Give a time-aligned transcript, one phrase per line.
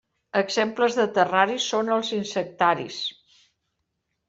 [0.39, 3.01] Exemples de terraris són els insectaris.